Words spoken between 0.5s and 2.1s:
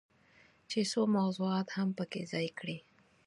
چې څو موضوعات هم